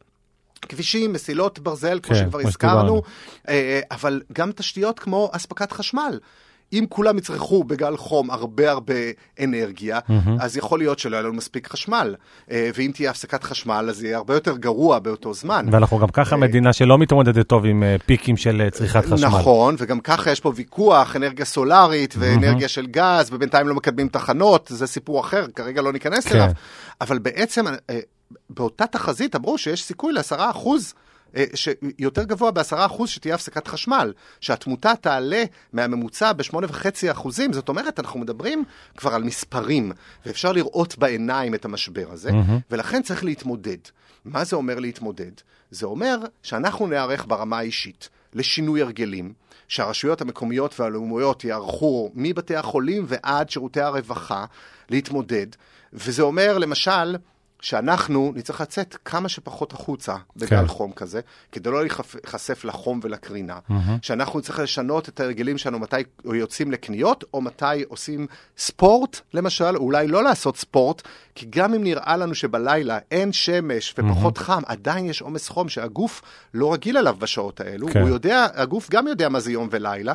[0.62, 3.02] כבישים, מסילות ברזל, כמו כן, שכבר הזכרנו,
[3.48, 6.18] אה, אבל גם תשתיות כמו אספקת חשמל.
[6.72, 8.94] אם כולם יצרכו בגל חום הרבה הרבה
[9.44, 10.30] אנרגיה, mm-hmm.
[10.40, 12.14] אז יכול להיות שלא יהיה לנו מספיק חשמל.
[12.50, 15.66] אה, ואם תהיה הפסקת חשמל, אז יהיה הרבה יותר גרוע באותו זמן.
[15.72, 19.28] ואנחנו גם ככה אה, מדינה שלא מתמודדת טוב עם פיקים של צריכת חשמל.
[19.28, 22.70] נכון, וגם ככה יש פה ויכוח, אנרגיה סולארית ואנרגיה mm-hmm.
[22.70, 26.36] של גז, ובינתיים לא מקדמים תחנות, זה סיפור אחר, כרגע לא ניכנס כן.
[26.36, 26.50] אליו.
[27.00, 27.64] אבל בעצם
[28.50, 31.07] באותה תחזית אמרו שיש סיכוי לעשרה אחוז, אה,
[31.54, 38.00] שיותר גבוה בעשרה אחוז שתהיה הפסקת חשמל, שהתמותה תעלה מהממוצע בשמונה וחצי אחוזים, זאת אומרת,
[38.00, 38.64] אנחנו מדברים
[38.96, 39.92] כבר על מספרים,
[40.26, 42.60] ואפשר לראות בעיניים את המשבר הזה, mm-hmm.
[42.70, 43.78] ולכן צריך להתמודד.
[44.24, 45.32] מה זה אומר להתמודד?
[45.70, 49.32] זה אומר שאנחנו נערך ברמה האישית לשינוי הרגלים,
[49.68, 54.44] שהרשויות המקומיות והלאומיות יערכו מבתי החולים ועד שירותי הרווחה
[54.90, 55.46] להתמודד,
[55.92, 57.16] וזה אומר, למשל,
[57.60, 60.66] שאנחנו נצטרך לצאת כמה שפחות החוצה בגל כן.
[60.66, 61.20] חום כזה,
[61.52, 63.74] כדי לא להיחשף לחום ולקרינה, mm-hmm.
[64.02, 68.26] שאנחנו נצטרך לשנות את ההרגלים שלנו מתי יוצאים לקניות, או מתי עושים
[68.58, 71.02] ספורט, למשל, או אולי לא לעשות ספורט,
[71.34, 74.42] כי גם אם נראה לנו שבלילה אין שמש ופחות mm-hmm.
[74.42, 76.22] חם, עדיין יש עומס חום שהגוף
[76.54, 78.00] לא רגיל אליו בשעות האלו, כן.
[78.00, 80.12] הוא יודע, הגוף גם יודע מה זה יום ולילה,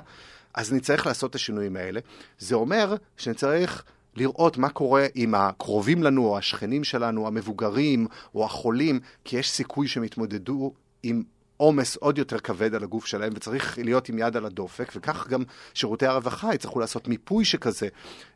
[0.54, 2.00] אז נצטרך לעשות את השינויים האלה.
[2.40, 3.84] זה אומר שנצטרך...
[4.16, 9.88] לראות מה קורה עם הקרובים לנו, או השכנים שלנו, המבוגרים, או החולים, כי יש סיכוי
[9.88, 10.74] שהם יתמודדו
[11.04, 11.24] עם
[11.58, 15.44] עומס עוד יותר כבד על הגוף שלהם, וצריך להיות עם יד על הדופק, וכך גם
[15.74, 17.88] שירותי הרווחה יצטרכו לעשות מיפוי שכזה,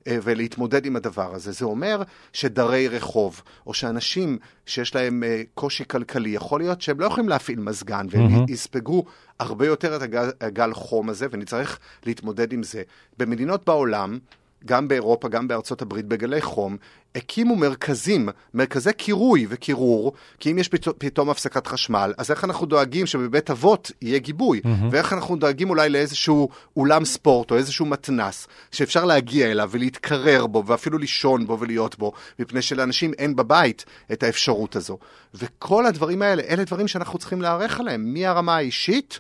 [0.08, 1.52] אה, ולהתמודד עם הדבר הזה.
[1.52, 7.06] זה אומר שדרי רחוב, או שאנשים שיש להם אה, קושי כלכלי, יכול להיות שהם לא
[7.06, 8.52] יכולים להפעיל מזגן, והם mm-hmm.
[8.52, 9.06] יספגו
[9.40, 12.84] הרבה יותר את הגל, הגל חום הזה, ונצטרך להתמודד עם זה.
[13.18, 14.20] במדינות בעולם,
[14.66, 16.78] גם באירופה, גם בארצות הברית, בגלי חום,
[17.16, 23.06] הקימו מרכזים, מרכזי קירוי וקירור, כי אם יש פתאום, הפסקת חשמל, אז איך אנחנו דואגים
[23.06, 24.62] שבבית אבות יהיה גיבוי?
[24.64, 24.68] Mm-hmm.
[24.92, 30.64] ואיך אנחנו דואגים אולי לאיזשהו אולם ספורט או איזשהו מתנס, שאפשר להגיע אליו ולהתקרר בו,
[30.66, 34.98] ואפילו לישון בו ולהיות בו, מפני שלאנשים אין בבית את האפשרות הזו.
[35.34, 39.20] וכל הדברים האלה, אלה דברים שאנחנו צריכים להיערך עליהם, מהרמה האישית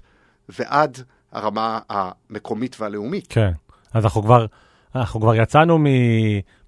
[0.50, 0.97] ועד
[1.32, 3.28] הרמה המקומית והלאומית.
[3.30, 3.52] כן,
[3.93, 4.45] אז אנחנו כבר...
[4.95, 5.86] אנחנו כבר יצאנו מ,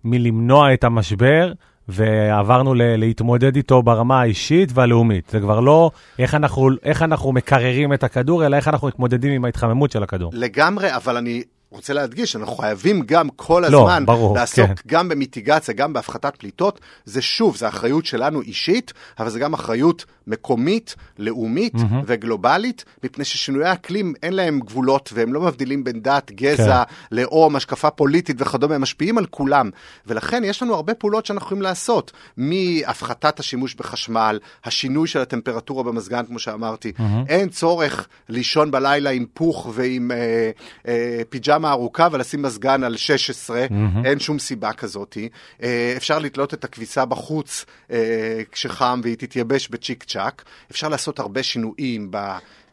[0.04, 1.52] מלמנוע את המשבר,
[1.88, 5.30] ועברנו ל- להתמודד איתו ברמה האישית והלאומית.
[5.30, 9.46] זה כבר לא איך אנחנו, איך אנחנו מקררים את הכדור, אלא איך אנחנו מתמודדים עם
[9.46, 10.32] ההתחממות של הכדור.
[10.34, 14.74] לגמרי, אבל אני רוצה להדגיש, אנחנו חייבים גם כל לא, הזמן לא, ברור, לעסוק כן.
[14.88, 16.80] גם במיטיגציה, גם בהפחתת פליטות.
[17.06, 22.04] זה שוב, זה אחריות שלנו אישית, אבל זה גם אחריות מקומית, לאומית mm-hmm.
[22.06, 27.16] וגלובלית, מפני ששינויי האקלים אין להם גבולות והם לא מבדילים בין דת, גזע, כן.
[27.16, 29.70] לאום, השקפה פוליטית וכדומה, הם משפיעים על כולם.
[30.08, 36.26] ולכן יש לנו הרבה פעולות שאנחנו יכולים לעשות, מהפחתת השימוש בחשמל, השינוי של הטמפרטורה במזגן,
[36.26, 36.92] כמו שאמרתי.
[36.98, 37.30] Mm-hmm.
[37.30, 40.52] אין צורך לישון בלילה עם פוך ועם אה,
[40.88, 43.74] אה, פיג'מה ארוכה ולשים מזגן על 16, mm-hmm.
[44.06, 45.18] אין שום סיבה כזאת.
[45.64, 50.44] אה, אפשר לתלות את הכביסה בחוץ אה, כשחם והיא תתייבש בצ'יק צ'אק.
[50.72, 52.18] אפשר לעשות הרבה שינויים ב...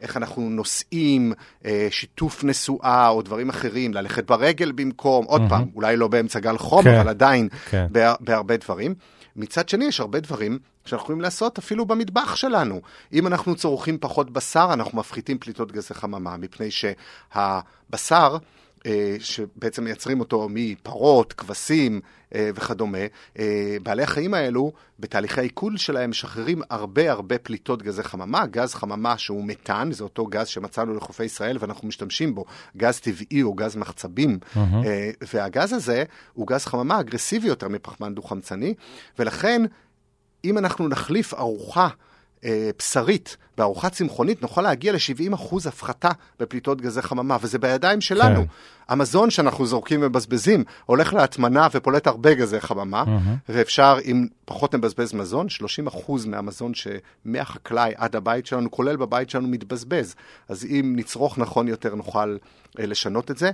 [0.03, 1.33] איך אנחנו נוסעים,
[1.65, 5.49] אה, שיתוף נסועה או דברים אחרים, ללכת ברגל במקום, עוד mm-hmm.
[5.49, 7.87] פעם, אולי לא באמצע גל חום, כן, אבל עדיין כן.
[7.91, 8.95] בה, בהרבה דברים.
[9.37, 12.81] מצד שני, יש הרבה דברים שאנחנו יכולים לעשות אפילו במטבח שלנו.
[13.13, 18.37] אם אנחנו צורכים פחות בשר, אנחנו מפחיתים פליטות גזי חממה, מפני שהבשר...
[18.87, 22.01] אה, שבעצם מייצרים אותו מפרות, כבשים
[22.35, 22.99] אה, וכדומה,
[23.39, 29.19] אה, בעלי החיים האלו, בתהליכי העיכול שלהם, משחררים הרבה הרבה פליטות גזי חממה, גז חממה
[29.19, 32.45] שהוא מתאן, זה אותו גז שמצאנו לחופי ישראל ואנחנו משתמשים בו,
[32.77, 34.59] גז טבעי או גז מחצבים, mm-hmm.
[35.35, 38.75] והגז הזה הוא גז חממה אגרסיבי יותר מפחמן דו-חמצני,
[39.19, 39.63] ולכן
[40.45, 41.89] אם אנחנו נחליף ארוחה
[42.45, 48.41] אה, בשרית בארוחה צמחונית, נוכל להגיע ל-70% הפחתה בפליטות גזי חממה, וזה בידיים שלנו.
[48.41, 48.49] כן.
[48.89, 53.53] המזון שאנחנו זורקים ומבזבזים הולך להטמנה ופולט הרבה גזי חממה, mm-hmm.
[53.53, 55.47] ואפשר, אם פחות נבזבז מזון,
[55.97, 60.15] 30% מהמזון שמהחקלאי עד הבית שלנו, כולל בבית שלנו, מתבזבז.
[60.49, 62.37] אז אם נצרוך נכון יותר, נוכל
[62.79, 63.51] אה, לשנות את זה.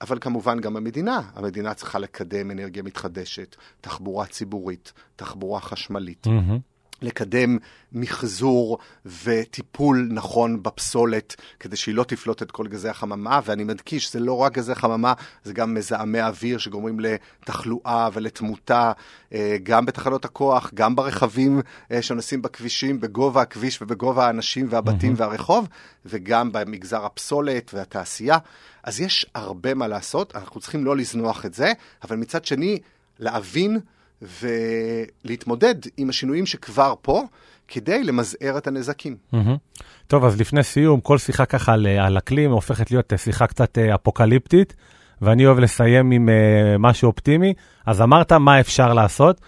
[0.00, 1.20] אבל כמובן גם המדינה.
[1.34, 6.26] המדינה צריכה לקדם אנרגיה מתחדשת, תחבורה ציבורית, תחבורה חשמלית.
[6.26, 6.75] Mm-hmm.
[7.02, 7.58] לקדם
[7.92, 8.78] מחזור
[9.24, 14.36] וטיפול נכון בפסולת, כדי שהיא לא תפלוט את כל גזי החממה, ואני מדגיש, זה לא
[14.36, 15.12] רק גזי חממה,
[15.44, 18.92] זה גם מזהמי אוויר שגורמים לתחלואה ולתמותה,
[19.32, 21.60] אה, גם בתחנות הכוח, גם ברכבים
[21.92, 25.20] אה, שנוסעים בכבישים, בגובה הכביש ובגובה האנשים והבתים mm-hmm.
[25.20, 25.68] והרחוב,
[26.04, 28.38] וגם במגזר הפסולת והתעשייה.
[28.82, 31.72] אז יש הרבה מה לעשות, אנחנו צריכים לא לזנוח את זה,
[32.04, 32.78] אבל מצד שני,
[33.18, 33.78] להבין
[34.22, 37.22] ולהתמודד עם השינויים שכבר פה,
[37.68, 39.16] כדי למזער את הנזקים.
[39.34, 39.82] Mm-hmm.
[40.06, 43.78] טוב, אז לפני סיום, כל שיחה ככה על, על אקלים הופכת להיות אה, שיחה קצת
[43.78, 44.74] אה, אפוקליפטית,
[45.22, 47.54] ואני אוהב לסיים עם uh, משהו אופטימי.
[47.86, 49.40] אז אמרת מה אפשר לעשות.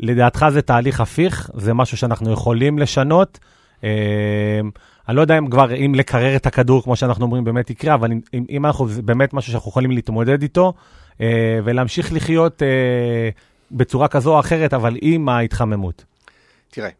[0.00, 3.38] לדעתך זה תהליך הפיך, זה משהו שאנחנו יכולים לשנות.
[3.80, 3.84] Uh,
[5.08, 8.12] אני לא יודע אם כבר, אם לקרר את הכדור, כמו שאנחנו אומרים, באמת יקרה, אבל
[8.12, 10.72] אם, אם אנחנו, זה באמת משהו שאנחנו יכולים להתמודד איתו,
[11.12, 11.20] uh,
[11.64, 12.64] ולהמשיך לחיות uh,
[13.70, 16.04] בצורה כזו או אחרת, אבל עם ההתחממות.
[16.70, 16.90] תראה,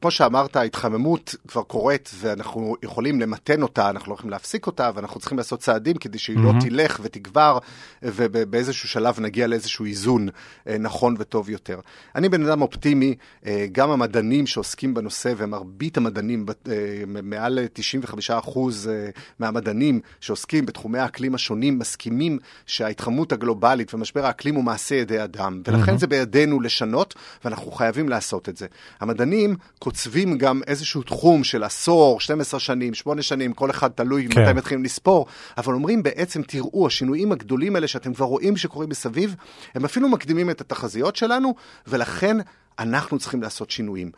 [0.00, 5.20] כמו שאמרת, ההתחממות כבר קורית ואנחנו יכולים למתן אותה, אנחנו לא יכולים להפסיק אותה, ואנחנו
[5.20, 6.40] צריכים לעשות צעדים כדי שהיא mm-hmm.
[6.40, 7.58] לא תלך ותגבר,
[8.02, 10.28] ובאיזשהו שלב נגיע לאיזשהו איזון
[10.68, 11.80] אה, נכון וטוב יותר.
[12.14, 13.14] אני בן אדם אופטימי,
[13.46, 16.74] אה, גם המדענים שעוסקים בנושא, ומרבית המדענים, אה,
[17.06, 18.88] מעל 95%
[19.38, 25.94] מהמדענים שעוסקים בתחומי האקלים השונים, מסכימים שההתחממות הגלובלית ומשבר האקלים הוא מעשה ידי אדם, ולכן
[25.94, 25.98] mm-hmm.
[25.98, 28.66] זה בידינו לשנות, ואנחנו חייבים לעשות את זה.
[29.00, 29.56] המדענים,
[29.88, 34.42] קוצבים גם איזשהו תחום של עשור, 12 שנים, 8 שנים, כל אחד תלוי כן.
[34.42, 35.26] מתי מתחילים לספור,
[35.58, 39.36] אבל אומרים בעצם, תראו, השינויים הגדולים האלה שאתם כבר רואים שקורים מסביב,
[39.74, 41.54] הם אפילו מקדימים את התחזיות שלנו,
[41.86, 42.36] ולכן
[42.78, 44.10] אנחנו צריכים לעשות שינויים.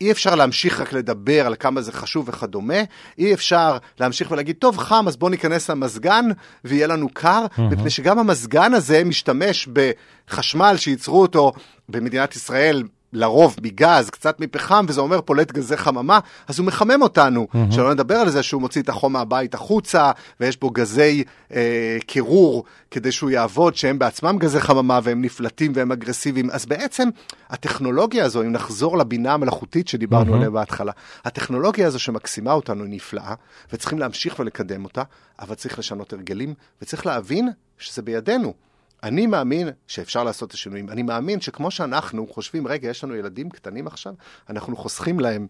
[0.00, 2.82] אי אפשר להמשיך רק לדבר על כמה זה חשוב וכדומה,
[3.18, 6.24] אי אפשר להמשיך ולהגיד, טוב, חם, אז בואו ניכנס למזגן
[6.64, 7.62] ויהיה לנו קר, mm-hmm.
[7.62, 11.52] מפני שגם המזגן הזה משתמש בחשמל שייצרו אותו
[11.88, 17.46] במדינת ישראל לרוב מגז, קצת מפחם, וזה אומר פולט גזי חממה, אז הוא מחמם אותנו.
[17.52, 17.74] Mm-hmm.
[17.74, 22.64] שלא נדבר על זה שהוא מוציא את החום מהבית החוצה, ויש בו גזי אה, קירור
[22.90, 26.50] כדי שהוא יעבוד, שהם בעצמם גזי חממה, והם נפלטים והם אגרסיביים.
[26.50, 27.08] אז בעצם
[27.50, 30.36] הטכנולוגיה הזו, אם נחזור לבינה המלאכותית שדיברנו mm-hmm.
[30.36, 30.92] עליה בהתחלה,
[31.24, 33.34] הטכנולוגיה הזו שמקסימה אותנו היא נפלאה,
[33.72, 35.02] וצריכים להמשיך ולקדם אותה,
[35.40, 38.65] אבל צריך לשנות הרגלים, וצריך להבין שזה בידינו.
[39.02, 40.90] אני מאמין שאפשר לעשות את השינויים.
[40.90, 44.14] אני מאמין שכמו שאנחנו חושבים, רגע, יש לנו ילדים קטנים עכשיו,
[44.50, 45.46] אנחנו חוסכים להם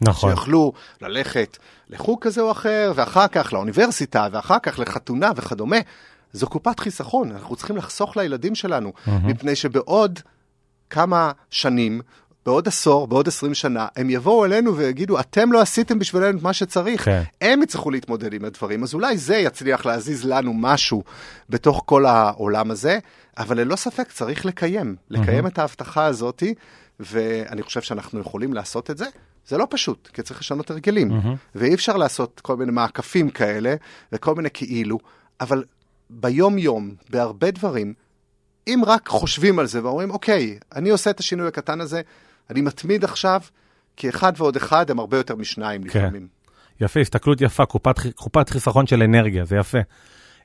[0.00, 0.30] נכון.
[0.30, 5.76] שיוכלו ללכת לחוג כזה או אחר, ואחר כך לאוניברסיטה, ואחר כך לחתונה וכדומה.
[6.32, 9.10] זו קופת חיסכון, אנחנו צריכים לחסוך לילדים שלנו, mm-hmm.
[9.10, 10.20] מפני שבעוד
[10.90, 12.00] כמה שנים
[12.46, 16.52] בעוד עשור, בעוד עשרים שנה, הם יבואו אלינו ויגידו, אתם לא עשיתם בשבילנו את מה
[16.52, 17.04] שצריך.
[17.04, 17.22] כן.
[17.40, 21.02] הם יצטרכו להתמודד עם הדברים, אז אולי זה יצליח להזיז לנו משהו
[21.50, 22.98] בתוך כל העולם הזה,
[23.38, 25.48] אבל ללא ספק צריך לקיים, לקיים mm-hmm.
[25.48, 26.42] את ההבטחה הזאת,
[27.00, 29.06] ואני חושב שאנחנו יכולים לעשות את זה.
[29.48, 31.36] זה לא פשוט, כי צריך לשנות הרגלים, mm-hmm.
[31.54, 33.74] ואי אפשר לעשות כל מיני מעקפים כאלה,
[34.12, 34.98] וכל מיני כאילו,
[35.40, 35.64] אבל
[36.10, 37.94] ביום-יום, בהרבה דברים,
[38.66, 42.02] אם רק חושבים על זה ואומרים, אוקיי, אני עושה את השינוי הקטן הזה,
[42.50, 43.40] אני מתמיד עכשיו,
[43.96, 45.98] כי אחד ועוד אחד הם הרבה יותר משניים כן.
[45.98, 46.26] לפעמים.
[46.80, 49.78] יפה, הסתכלות יפה, קופת, קופת חיסכון של אנרגיה, זה יפה.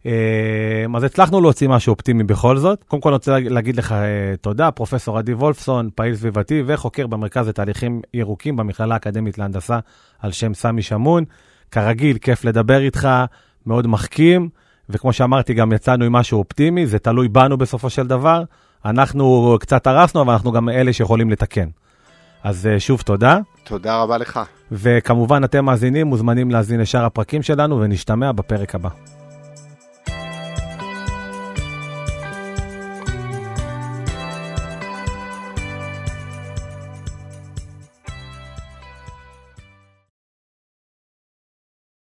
[0.06, 2.84] אה, אז הצלחנו להוציא משהו אופטימי בכל זאת.
[2.84, 7.48] קודם כל אני רוצה להגיד לך אה, תודה, פרופסור עדי וולפסון, פעיל סביבתי וחוקר במרכז
[7.48, 9.80] לתהליכים ירוקים במכללה האקדמית להנדסה
[10.20, 11.24] על שם סמי שמון.
[11.72, 13.10] כרגיל, כיף לדבר איתך,
[13.66, 14.50] מאוד מחכים,
[14.90, 18.44] וכמו שאמרתי, גם יצאנו עם משהו אופטימי, זה תלוי בנו בסופו של דבר.
[18.86, 21.68] אנחנו קצת הרסנו, אבל אנחנו גם אלה שיכולים לתקן.
[22.44, 23.38] אז אה, שוב תודה.
[23.64, 24.40] תודה רבה לך.
[24.72, 28.90] וכמובן, אתם מאזינים, מוזמנים להאזין לשאר הפרקים שלנו, ונשתמע בפרק הבא.